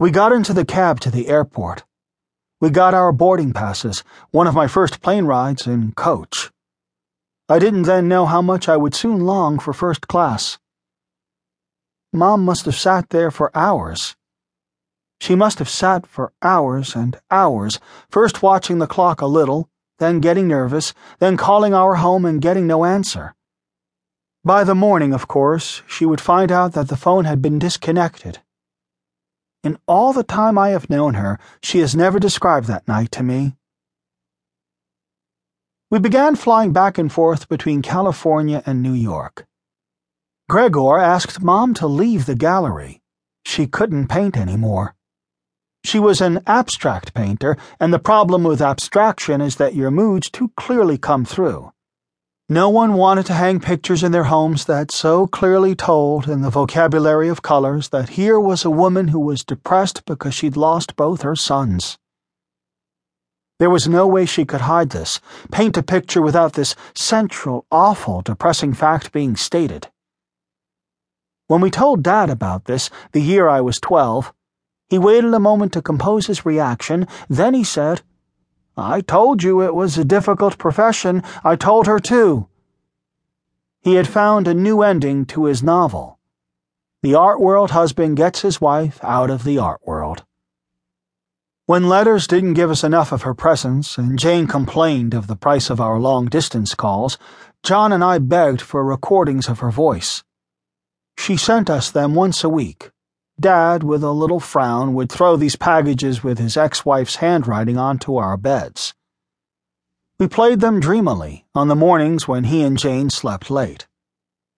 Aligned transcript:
We 0.00 0.12
got 0.12 0.30
into 0.30 0.52
the 0.52 0.64
cab 0.64 1.00
to 1.00 1.10
the 1.10 1.26
airport. 1.26 1.82
We 2.60 2.70
got 2.70 2.94
our 2.94 3.10
boarding 3.10 3.52
passes, 3.52 4.04
one 4.30 4.46
of 4.46 4.54
my 4.54 4.68
first 4.68 5.02
plane 5.02 5.24
rides 5.24 5.66
in 5.66 5.90
coach. 5.90 6.52
I 7.48 7.58
didn't 7.58 7.82
then 7.82 8.06
know 8.06 8.24
how 8.24 8.40
much 8.40 8.68
I 8.68 8.76
would 8.76 8.94
soon 8.94 9.26
long 9.26 9.58
for 9.58 9.72
first 9.72 10.06
class. 10.06 10.60
Mom 12.12 12.44
must 12.44 12.64
have 12.66 12.76
sat 12.76 13.10
there 13.10 13.32
for 13.32 13.50
hours. 13.56 14.14
She 15.20 15.34
must 15.34 15.58
have 15.58 15.68
sat 15.68 16.06
for 16.06 16.32
hours 16.42 16.94
and 16.94 17.18
hours, 17.28 17.80
first 18.08 18.40
watching 18.40 18.78
the 18.78 18.86
clock 18.86 19.20
a 19.20 19.26
little, 19.26 19.68
then 19.98 20.20
getting 20.20 20.46
nervous, 20.46 20.94
then 21.18 21.36
calling 21.36 21.74
our 21.74 21.96
home 21.96 22.24
and 22.24 22.40
getting 22.40 22.68
no 22.68 22.84
answer. 22.84 23.34
By 24.44 24.62
the 24.62 24.76
morning, 24.76 25.12
of 25.12 25.26
course, 25.26 25.82
she 25.88 26.06
would 26.06 26.20
find 26.20 26.52
out 26.52 26.74
that 26.74 26.86
the 26.86 26.96
phone 26.96 27.24
had 27.24 27.42
been 27.42 27.58
disconnected. 27.58 28.38
In 29.64 29.76
all 29.88 30.12
the 30.12 30.22
time 30.22 30.56
I 30.56 30.68
have 30.68 30.88
known 30.88 31.14
her, 31.14 31.38
she 31.62 31.80
has 31.80 31.96
never 31.96 32.20
described 32.20 32.68
that 32.68 32.86
night 32.86 33.10
to 33.12 33.24
me. 33.24 33.56
We 35.90 35.98
began 35.98 36.36
flying 36.36 36.72
back 36.72 36.96
and 36.96 37.10
forth 37.10 37.48
between 37.48 37.82
California 37.82 38.62
and 38.66 38.82
New 38.82 38.92
York. 38.92 39.46
Gregor 40.48 40.98
asked 40.98 41.42
Mom 41.42 41.74
to 41.74 41.86
leave 41.86 42.26
the 42.26 42.34
gallery. 42.34 43.02
She 43.44 43.66
couldn't 43.66 44.08
paint 44.08 44.36
anymore. 44.36 44.94
She 45.84 45.98
was 45.98 46.20
an 46.20 46.42
abstract 46.46 47.12
painter, 47.12 47.56
and 47.80 47.92
the 47.92 47.98
problem 47.98 48.44
with 48.44 48.62
abstraction 48.62 49.40
is 49.40 49.56
that 49.56 49.74
your 49.74 49.90
moods 49.90 50.30
too 50.30 50.52
clearly 50.56 50.98
come 50.98 51.24
through. 51.24 51.72
No 52.50 52.70
one 52.70 52.94
wanted 52.94 53.26
to 53.26 53.34
hang 53.34 53.60
pictures 53.60 54.02
in 54.02 54.10
their 54.10 54.24
homes 54.24 54.64
that 54.64 54.90
so 54.90 55.26
clearly 55.26 55.74
told, 55.74 56.26
in 56.26 56.40
the 56.40 56.48
vocabulary 56.48 57.28
of 57.28 57.42
colors, 57.42 57.90
that 57.90 58.10
here 58.10 58.40
was 58.40 58.64
a 58.64 58.70
woman 58.70 59.08
who 59.08 59.20
was 59.20 59.44
depressed 59.44 60.06
because 60.06 60.32
she'd 60.32 60.56
lost 60.56 60.96
both 60.96 61.20
her 61.20 61.36
sons. 61.36 61.98
There 63.58 63.68
was 63.68 63.86
no 63.86 64.06
way 64.06 64.24
she 64.24 64.46
could 64.46 64.62
hide 64.62 64.90
this, 64.90 65.20
paint 65.52 65.76
a 65.76 65.82
picture 65.82 66.22
without 66.22 66.54
this 66.54 66.74
central, 66.94 67.66
awful, 67.70 68.22
depressing 68.22 68.72
fact 68.72 69.12
being 69.12 69.36
stated. 69.36 69.88
When 71.48 71.60
we 71.60 71.70
told 71.70 72.02
Dad 72.02 72.30
about 72.30 72.64
this, 72.64 72.88
the 73.12 73.20
year 73.20 73.46
I 73.48 73.60
was 73.60 73.78
twelve, 73.78 74.32
he 74.88 74.98
waited 74.98 75.34
a 75.34 75.38
moment 75.38 75.74
to 75.74 75.82
compose 75.82 76.28
his 76.28 76.46
reaction, 76.46 77.06
then 77.28 77.52
he 77.52 77.62
said, 77.62 78.00
I 78.80 79.00
told 79.00 79.42
you 79.42 79.60
it 79.60 79.74
was 79.74 79.98
a 79.98 80.04
difficult 80.04 80.56
profession. 80.56 81.24
I 81.42 81.56
told 81.56 81.88
her 81.88 81.98
too. 81.98 82.46
He 83.80 83.94
had 83.94 84.06
found 84.06 84.46
a 84.46 84.54
new 84.54 84.82
ending 84.82 85.26
to 85.26 85.46
his 85.46 85.64
novel. 85.64 86.20
The 87.02 87.16
art 87.16 87.40
world 87.40 87.72
husband 87.72 88.16
gets 88.16 88.42
his 88.42 88.60
wife 88.60 89.00
out 89.02 89.30
of 89.30 89.42
the 89.42 89.58
art 89.58 89.80
world. 89.84 90.24
When 91.66 91.88
letters 91.88 92.28
didn't 92.28 92.54
give 92.54 92.70
us 92.70 92.84
enough 92.84 93.10
of 93.10 93.22
her 93.22 93.34
presence 93.34 93.98
and 93.98 94.16
Jane 94.16 94.46
complained 94.46 95.12
of 95.12 95.26
the 95.26 95.36
price 95.36 95.70
of 95.70 95.80
our 95.80 95.98
long 95.98 96.26
distance 96.26 96.76
calls, 96.76 97.18
John 97.64 97.92
and 97.92 98.04
I 98.04 98.18
begged 98.18 98.60
for 98.60 98.84
recordings 98.84 99.48
of 99.48 99.58
her 99.58 99.72
voice. 99.72 100.22
She 101.18 101.36
sent 101.36 101.68
us 101.68 101.90
them 101.90 102.14
once 102.14 102.44
a 102.44 102.48
week. 102.48 102.90
Dad, 103.40 103.84
with 103.84 104.02
a 104.02 104.10
little 104.10 104.40
frown, 104.40 104.94
would 104.94 105.12
throw 105.12 105.36
these 105.36 105.54
packages 105.54 106.24
with 106.24 106.38
his 106.38 106.56
ex 106.56 106.84
wife's 106.84 107.16
handwriting 107.16 107.78
onto 107.78 108.16
our 108.16 108.36
beds. 108.36 108.94
We 110.18 110.26
played 110.26 110.58
them 110.58 110.80
dreamily 110.80 111.46
on 111.54 111.68
the 111.68 111.76
mornings 111.76 112.26
when 112.26 112.44
he 112.44 112.62
and 112.62 112.76
Jane 112.76 113.10
slept 113.10 113.48
late. 113.48 113.86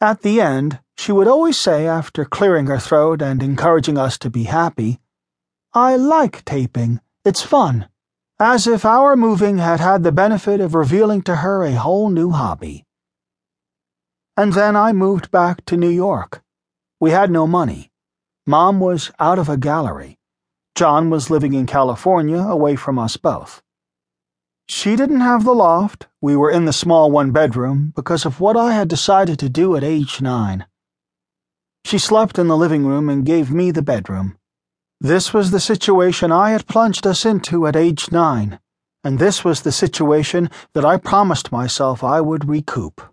At 0.00 0.22
the 0.22 0.40
end, 0.40 0.80
she 0.96 1.12
would 1.12 1.28
always 1.28 1.58
say, 1.58 1.86
after 1.86 2.24
clearing 2.24 2.66
her 2.68 2.78
throat 2.78 3.20
and 3.20 3.42
encouraging 3.42 3.98
us 3.98 4.16
to 4.18 4.30
be 4.30 4.44
happy, 4.44 4.98
I 5.74 5.96
like 5.96 6.42
taping. 6.46 7.00
It's 7.26 7.42
fun. 7.42 7.88
As 8.40 8.66
if 8.66 8.86
our 8.86 9.16
moving 9.16 9.58
had 9.58 9.80
had 9.80 10.02
the 10.02 10.12
benefit 10.12 10.60
of 10.60 10.74
revealing 10.74 11.20
to 11.22 11.36
her 11.36 11.62
a 11.62 11.72
whole 11.72 12.08
new 12.08 12.30
hobby. 12.30 12.86
And 14.34 14.54
then 14.54 14.74
I 14.76 14.92
moved 14.92 15.30
back 15.30 15.64
to 15.66 15.76
New 15.76 15.90
York. 15.90 16.42
We 16.98 17.10
had 17.10 17.30
no 17.30 17.46
money. 17.46 17.91
Mom 18.46 18.80
was 18.80 19.12
out 19.20 19.38
of 19.38 19.48
a 19.48 19.56
gallery. 19.56 20.18
John 20.74 21.10
was 21.10 21.30
living 21.30 21.54
in 21.54 21.64
California, 21.66 22.38
away 22.38 22.74
from 22.74 22.98
us 22.98 23.16
both. 23.16 23.62
She 24.68 24.96
didn't 24.96 25.20
have 25.20 25.44
the 25.44 25.54
loft. 25.54 26.08
We 26.20 26.34
were 26.34 26.50
in 26.50 26.64
the 26.64 26.72
small 26.72 27.10
one 27.10 27.30
bedroom 27.30 27.92
because 27.94 28.26
of 28.26 28.40
what 28.40 28.56
I 28.56 28.72
had 28.72 28.88
decided 28.88 29.38
to 29.38 29.48
do 29.48 29.76
at 29.76 29.84
age 29.84 30.20
nine. 30.20 30.66
She 31.84 31.98
slept 31.98 32.38
in 32.38 32.48
the 32.48 32.56
living 32.56 32.84
room 32.84 33.08
and 33.08 33.24
gave 33.24 33.52
me 33.52 33.70
the 33.70 33.82
bedroom. 33.82 34.36
This 35.00 35.32
was 35.32 35.50
the 35.50 35.60
situation 35.60 36.32
I 36.32 36.50
had 36.50 36.66
plunged 36.66 37.06
us 37.06 37.24
into 37.24 37.66
at 37.66 37.76
age 37.76 38.10
nine, 38.10 38.58
and 39.04 39.18
this 39.18 39.44
was 39.44 39.62
the 39.62 39.72
situation 39.72 40.50
that 40.74 40.84
I 40.84 40.96
promised 40.96 41.52
myself 41.52 42.02
I 42.02 42.20
would 42.20 42.48
recoup. 42.48 43.11